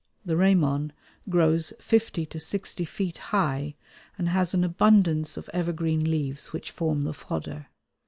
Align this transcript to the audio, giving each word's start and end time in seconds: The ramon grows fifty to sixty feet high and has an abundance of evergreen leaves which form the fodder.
The 0.25 0.35
ramon 0.35 0.93
grows 1.29 1.73
fifty 1.79 2.25
to 2.25 2.39
sixty 2.39 2.85
feet 2.85 3.19
high 3.29 3.75
and 4.17 4.29
has 4.29 4.55
an 4.55 4.63
abundance 4.63 5.37
of 5.37 5.47
evergreen 5.53 6.09
leaves 6.09 6.51
which 6.51 6.71
form 6.71 7.03
the 7.03 7.13
fodder. 7.13 7.67